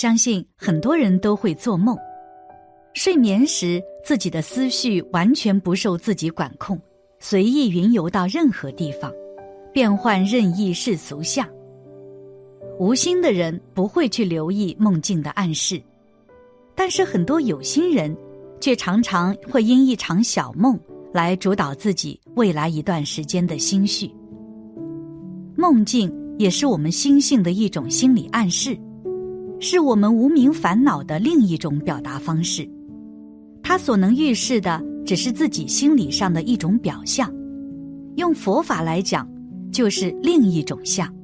[0.00, 1.94] 相信很多人都会做梦。
[2.94, 6.80] 睡眠时，自己的思绪完全不受自己管控，
[7.18, 9.12] 随意云游到任何地方，
[9.74, 11.46] 变换任意世俗相。
[12.78, 15.78] 无心的人不会去留意梦境的暗示，
[16.74, 18.16] 但是很多有心人，
[18.58, 20.80] 却常常会因一场小梦
[21.12, 24.10] 来主导自己未来一段时间的心绪。
[25.56, 28.74] 梦境也是我们心性的一种心理暗示，
[29.60, 32.68] 是我们无名烦恼的另一种表达方式。
[33.62, 37.32] 它所能预示的，只是自己心理上的一种表象。
[38.16, 39.28] 用佛法来讲，
[39.70, 41.14] 就是另一种相。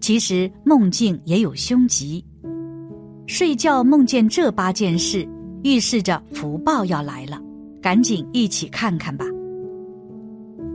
[0.00, 2.24] 其实梦境也有凶吉，
[3.26, 5.26] 睡觉梦见这八件事，
[5.62, 7.40] 预示着福报要来了，
[7.80, 9.24] 赶紧一起看看吧。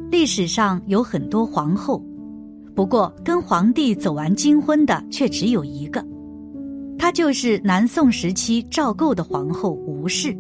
[0.10, 2.04] 历史上有很多皇后，
[2.74, 6.05] 不过跟皇帝走完金婚的却只有一个。
[7.04, 10.34] 她就是南宋时期赵构的皇后吴氏。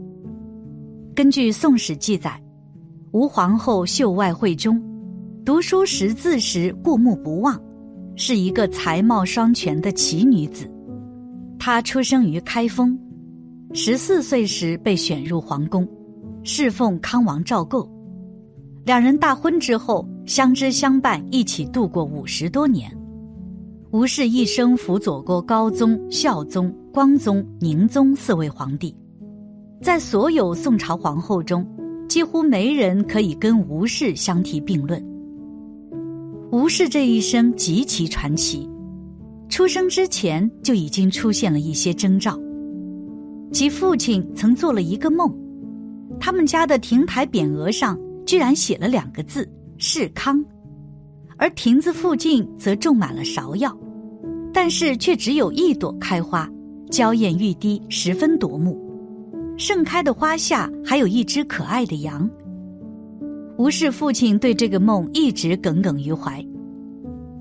[1.13, 2.41] 根据《宋史》记载，
[3.11, 4.81] 吴皇后秀外慧中，
[5.43, 7.61] 读书识字时过目不忘，
[8.15, 10.65] 是一个才貌双全的奇女子。
[11.59, 12.97] 她出生于开封，
[13.73, 15.85] 十四岁时被选入皇宫，
[16.45, 17.85] 侍奉康王赵构。
[18.85, 22.89] 两人大婚之后，相知相伴，一起度过五十多年。
[23.93, 28.91] 吴氏一生辅佐过高宗、孝宗、光宗、宁宗四位皇帝，
[29.83, 31.63] 在所有宋朝皇后中，
[32.09, 34.99] 几乎没人可以跟吴氏相提并论。
[36.51, 38.67] 吴氏这一生极其传奇，
[39.47, 42.35] 出生之前就已经出现了一些征兆。
[43.51, 45.31] 其父亲曾做了一个梦，
[46.19, 49.47] 他们家的亭台匾额上居然写了两个字
[49.77, 50.43] “世康”，
[51.37, 53.77] 而亭子附近则种满了芍药。
[54.53, 56.47] 但是却只有一朵开花，
[56.91, 58.79] 娇艳欲滴，十分夺目。
[59.57, 62.29] 盛开的花下还有一只可爱的羊。
[63.57, 66.43] 吴氏父亲对这个梦一直耿耿于怀。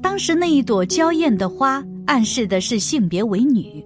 [0.02, 3.84] 当时那一朵娇艳的花暗示的是性别为女，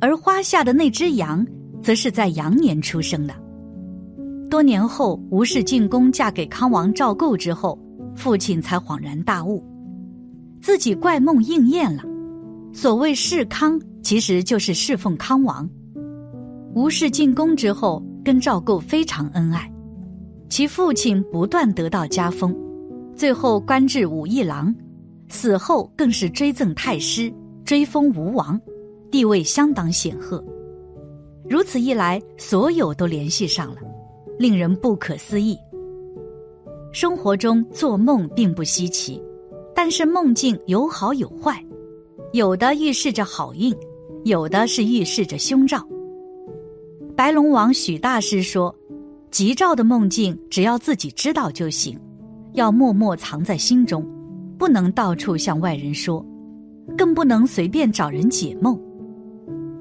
[0.00, 1.46] 而花下的那只羊
[1.82, 3.34] 则是在羊年出生的。
[4.48, 7.78] 多年后，吴氏进宫嫁给康王赵构之后，
[8.14, 9.62] 父亲才恍然大悟，
[10.60, 12.04] 自己怪梦应验了。
[12.76, 15.66] 所谓侍康，其实就是侍奉康王。
[16.74, 19.72] 吴氏进宫之后，跟赵构非常恩爱，
[20.48, 22.52] 其父亲不断得到加封，
[23.14, 24.74] 最后官至武义郎，
[25.28, 27.32] 死后更是追赠太师，
[27.64, 28.60] 追封吴王，
[29.08, 30.44] 地位相当显赫。
[31.48, 33.76] 如此一来，所有都联系上了，
[34.36, 35.56] 令人不可思议。
[36.92, 39.22] 生活中做梦并不稀奇，
[39.76, 41.64] 但是梦境有好有坏。
[42.34, 43.72] 有的预示着好运，
[44.24, 45.80] 有的是预示着凶兆。
[47.14, 48.74] 白龙王许大师说
[49.30, 51.96] ：“吉兆的梦境，只要自己知道就行，
[52.54, 54.04] 要默默藏在心中，
[54.58, 56.26] 不能到处向外人说，
[56.98, 58.76] 更不能随便找人解梦。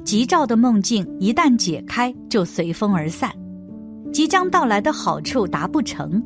[0.05, 3.31] 吉兆的梦境一旦解开，就随风而散，
[4.11, 6.21] 即将到来的好处达不成。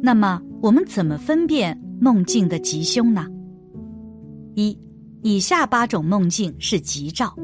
[0.00, 3.26] 那么，我们怎么分辨梦境的吉凶呢？
[4.54, 4.78] 一。”
[5.22, 7.34] 以下八种梦境是吉兆：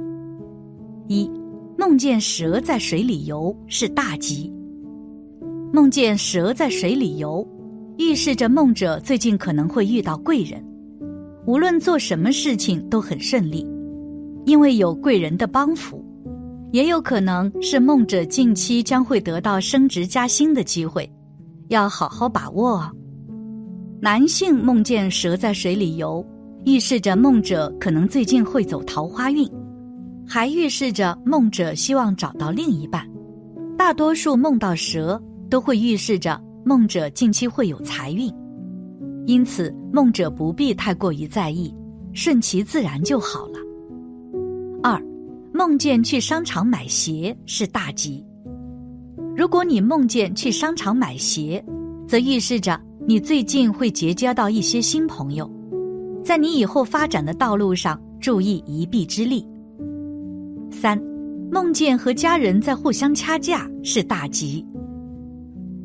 [1.09, 1.29] 一、
[1.77, 4.53] 梦见蛇在水里游是大吉。
[5.73, 7.47] 梦见蛇在水里游，
[7.99, 10.65] 预示着梦者最近可能会遇到贵人，
[11.47, 13.67] 无论做什么事情都很顺利，
[14.47, 16.03] 因为有贵人的帮扶。
[16.71, 21.09] 也有可能是梦者近期将会得到升职加薪的机会，
[21.69, 22.91] 要好好把握哦。
[24.01, 26.25] 男性梦见蛇在水里游。
[26.65, 29.47] 预示着梦者可能最近会走桃花运，
[30.27, 33.07] 还预示着梦者希望找到另一半。
[33.77, 38.33] 大多数梦到蛇都会预示着梦者近期会有财运，
[39.27, 41.75] 因此梦者不必太过于在意，
[42.15, 43.59] 顺其自然就好了。
[44.83, 44.99] 二，
[45.53, 48.25] 梦见去商场买鞋是大吉。
[49.37, 51.63] 如果你梦见去商场买鞋，
[52.07, 55.51] 则预示着你最近会结交到一些新朋友。
[56.25, 59.47] 在你以后发展的道路上，注意一臂之力。
[60.71, 60.99] 三，
[61.53, 64.65] 梦见和家人在互相掐架是大吉。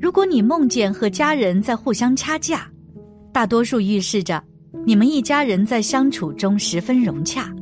[0.02, 2.66] 如果你梦见和家人在互相掐架，
[3.34, 4.42] 大多数预示着
[4.86, 7.54] 你们一家人在相处中十分融洽，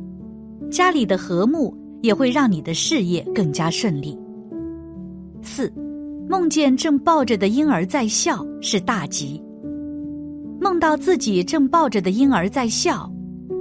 [0.70, 4.16] 家里的和睦也会让你的事业更加顺利。
[5.42, 5.72] 四，
[6.28, 9.42] 梦见正抱着的婴儿在笑是大吉。
[10.60, 13.10] 梦到自己正抱着的婴儿在笑，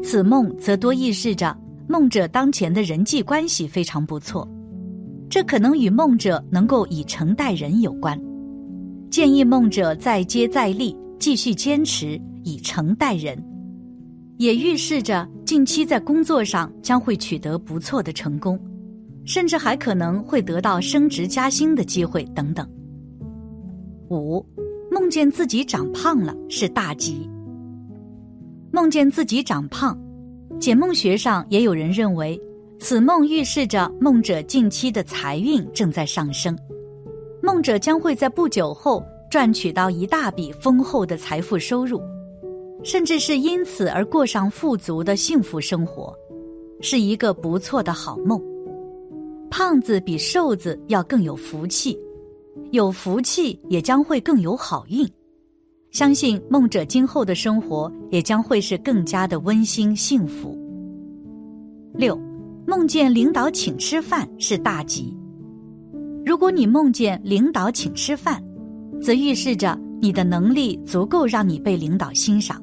[0.03, 1.55] 此梦则多预示着
[1.87, 4.47] 梦者当前的人际关系非常不错，
[5.29, 8.19] 这可能与梦者能够以诚待人有关。
[9.09, 13.41] 建议梦者再接再厉，继续坚持以诚待人，
[14.37, 18.59] 也预示着近期在工作上将会取得不错的成功，
[19.23, 22.67] 甚至还可能会得到升职加薪的机会等等。
[24.09, 24.45] 五，
[24.99, 27.29] 梦见自己长胖了是大吉。
[28.71, 29.95] 梦见自己长胖，
[30.59, 32.41] 解梦学上也有人认为，
[32.79, 36.57] 此梦预示着梦者近期的财运正在上升。
[37.43, 42.01] 梦者将会在不久后赚取到一大笔丰厚的财富收入，
[42.83, 46.11] 甚至是因此而过上富足的幸福生活，
[46.81, 48.41] 是一个不错的好梦。
[49.51, 51.95] 胖子比瘦子要更有福气，
[52.71, 55.07] 有福气也将会更有好运。
[55.91, 60.57] 相信梦者今后的生活也将会是更加的温馨幸福。
[61.93, 62.19] 六，
[62.67, 65.15] 梦见领导请吃饭是大吉。
[66.25, 68.43] 如果你梦见领导请吃饭，
[69.01, 72.61] 则预示着你的能力足够让你被领导欣赏，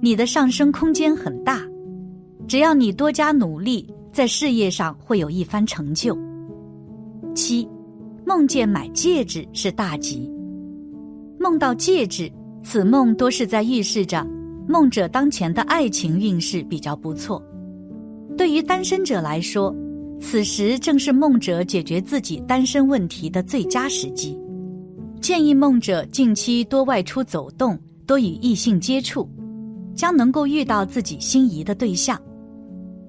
[0.00, 1.60] 你的上升空间很大。
[2.46, 6.16] 只要你多加努力，在事业上会有一番成就。
[7.34, 7.68] 七，
[8.30, 10.30] 梦见买戒指是大吉。
[11.36, 12.30] 梦到戒指，
[12.62, 14.24] 此梦多是在预示着
[14.68, 17.44] 梦者当前的爱情运势比较不错。
[18.38, 19.74] 对于单身者来说。
[20.20, 24.38] 此时正是梦者解决自己单身问题的最佳时机，
[25.18, 27.76] 建议梦者近期多外出走动，
[28.06, 29.26] 多与异性接触，
[29.94, 32.20] 将能够遇到自己心仪的对象。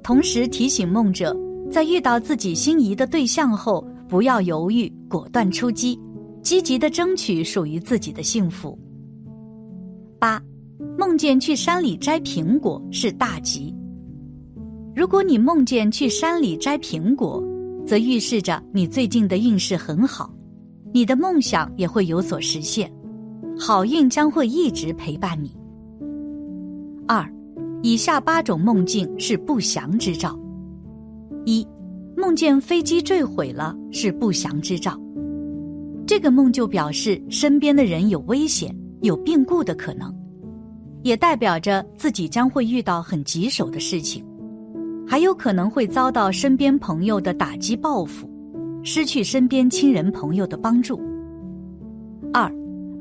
[0.01, 1.35] 同时提醒梦者，
[1.69, 5.99] 在遇到自己心仪的对象后，不要犹豫，果断出击，
[6.41, 8.79] 积极的争取属于自己的幸福。
[10.17, 10.41] 八，
[10.97, 13.75] 梦见去山里摘苹果是大吉。
[14.95, 17.43] 如果你梦见去山里摘苹果，
[17.85, 20.33] 则预示着你最近的运势很好，
[20.93, 22.89] 你的梦想也会有所实现，
[23.59, 25.53] 好运将会一直陪伴你。
[27.07, 27.27] 二，
[27.81, 30.39] 以下八种梦境是不祥之兆：
[31.45, 31.67] 一，
[32.21, 34.95] 梦见飞机坠毁了是不祥之兆，
[36.05, 38.71] 这个梦就表示身边的人有危险、
[39.01, 40.15] 有变故的可能，
[41.01, 44.23] 也代表着自己将会遇到很棘手的事情。
[45.07, 48.29] 还有可能会遭到身边朋友的打击报复，
[48.83, 51.01] 失去身边亲人朋友的帮助。
[52.31, 52.47] 二，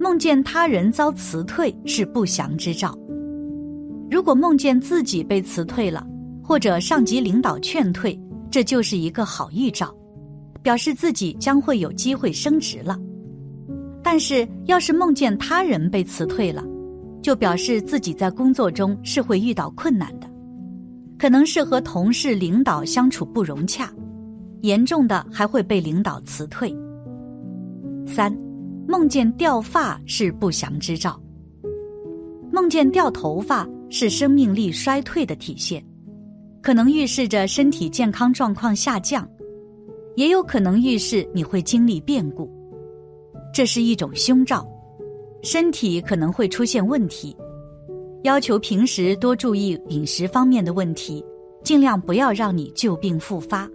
[0.01, 2.99] 梦见他人遭辞退是不祥之兆。
[4.11, 6.07] 如果梦见自己被辞退了，
[6.43, 8.19] 或者上级领导劝退，
[8.51, 9.95] 这就是一个好预兆，
[10.63, 12.99] 表示自己将会有机会升职了。
[14.03, 16.65] 但是，要是梦见他人被辞退了，
[17.23, 20.29] 就表示自己在工作中是会遇到困难的。
[21.19, 23.93] 可能是和同事、领导相处不融洽，
[24.63, 26.75] 严重的还会被领导辞退。
[28.07, 28.35] 三，
[28.89, 31.21] 梦见掉发是不祥之兆。
[32.51, 35.85] 梦见掉头发是生命力衰退的体现，
[36.63, 39.29] 可能预示着身体健康状况下降，
[40.17, 42.51] 也有可能预示你会经历变故，
[43.55, 44.67] 这是一种凶兆，
[45.43, 47.37] 身体可能会出现问题。
[48.25, 51.25] 要求平时多注意饮食方面的问题，
[51.65, 53.67] 尽量不要让你旧病复发。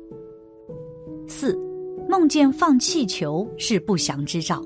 [1.27, 1.58] 四，
[2.08, 4.63] 梦见放气球是不祥之兆。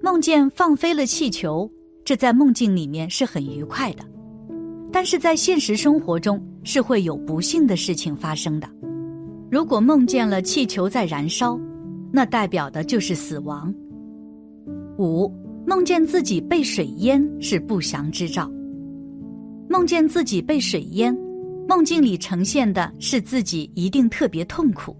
[0.00, 1.68] 梦见放飞了气球，
[2.04, 4.04] 这在梦境里面是很愉快的，
[4.92, 8.68] 但是在现实生活中是会有不幸的事情发生的。
[9.50, 11.58] 如果梦见了气球在燃烧，
[12.12, 13.74] 那代表的就是死亡。
[14.98, 15.32] 五。
[15.64, 18.50] 梦见自己被水淹是不祥之兆。
[19.68, 21.16] 梦见自己被水淹，
[21.68, 24.94] 梦境里呈现的是自己一定特别痛苦，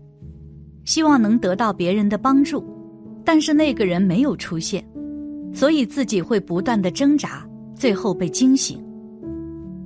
[0.84, 2.64] 希望能得到别人的帮助，
[3.25, 4.82] 但是那个人没有出现，
[5.52, 7.44] 所以自己会不断的挣扎，
[7.75, 8.80] 最后被惊醒。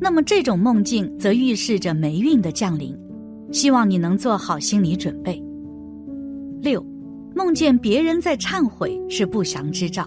[0.00, 2.96] 那么这种梦境则预示着霉运的降临，
[3.50, 5.42] 希望你能做好心理准备。
[6.60, 6.84] 六，
[7.34, 10.06] 梦见别人在忏悔是不祥之兆。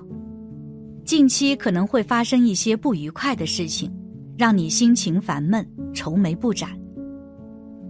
[1.05, 3.91] 近期可能会发生一些不愉快的事情，
[4.37, 6.69] 让你心情烦闷、愁眉不展。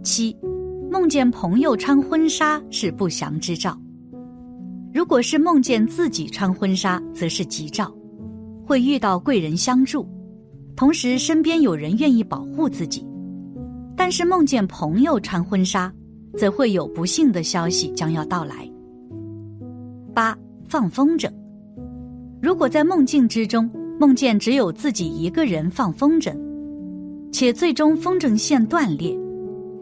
[0.03, 0.35] 七，
[0.89, 3.77] 梦见朋友穿婚纱是不祥之兆。
[4.93, 7.93] 如果是梦见自己穿婚纱，则是吉兆，
[8.65, 10.07] 会遇到贵人相助，
[10.79, 13.05] 同时身边有人愿意保护自己。
[13.97, 15.93] 但是梦见朋友穿婚纱，
[16.37, 18.65] 则会有不幸的消息将要到来。
[20.13, 20.33] 八，
[20.69, 21.29] 放风筝。
[22.41, 23.69] 如果在梦境之中
[23.99, 26.33] 梦见只有自己一个人放风筝，
[27.29, 29.13] 且最终风筝线断裂，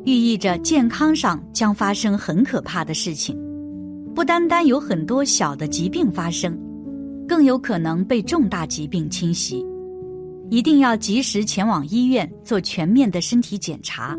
[0.04, 3.38] 寓意着健康上将发生很可怕的事情，
[4.16, 6.60] 不单单有很多小的疾病发生，
[7.27, 9.63] 更有可能被重大疾病侵袭。
[10.50, 14.18] 一定要及时前往医院做全面的身体检查，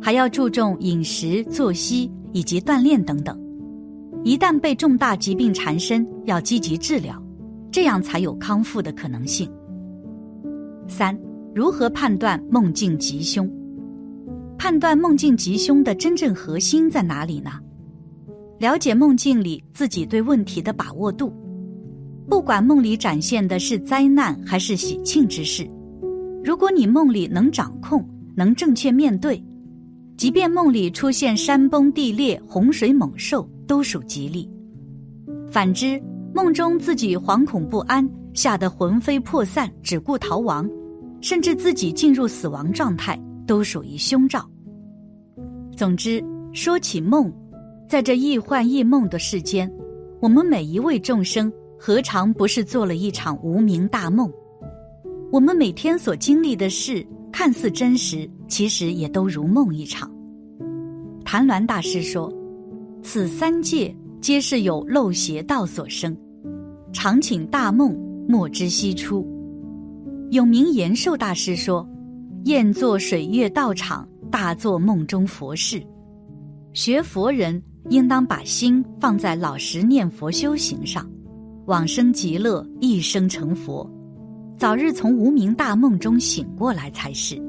[0.00, 3.38] 还要注重饮食、作息以及锻炼等等。
[4.22, 7.22] 一旦被重大疾病缠身，要积极治疗，
[7.70, 9.50] 这样才有康复的可能性。
[10.88, 11.18] 三、
[11.54, 13.50] 如何判断梦境吉凶？
[14.58, 17.52] 判断梦境吉凶的真正核心在哪里呢？
[18.58, 21.32] 了解梦境里自己对问题的把握度。
[22.28, 25.68] 不管梦里展现的是灾难还是喜庆之事，
[26.44, 29.42] 如果你梦里能掌控，能正确面对，
[30.16, 34.50] 即便梦里出现山崩地裂、洪水猛兽，都属吉利。
[35.48, 36.02] 反之，
[36.34, 40.68] 梦中自己惶恐不安，吓得魂飞魄散，只顾逃亡，
[41.20, 43.18] 甚至自己进入死亡状态。
[43.46, 44.44] 都属于凶兆。
[45.76, 46.20] 总之，
[46.52, 47.32] 说起梦，
[47.88, 49.72] 在这易幻易梦的世间，
[50.20, 51.52] 我们每一位众生
[51.86, 54.28] 何尝不是做了一场无名大梦？
[55.30, 60.10] 我们每天所经历的事，看似真实，其实也都如梦一场。
[61.24, 62.28] 谭鸾大师说
[63.04, 66.16] ：“此三界皆是有漏邪道所生，
[66.92, 67.96] 常请大梦
[68.28, 69.24] 莫知悉出。”
[70.32, 71.88] 永明延寿大师说。
[72.46, 75.80] 宴作水月道场，大做梦中佛事。
[76.72, 81.08] 学佛人应当把心放在老实念佛修行上，
[81.66, 83.88] 往生极乐，一生成佛，
[84.56, 87.42] 早日从无名大梦中醒过来才是。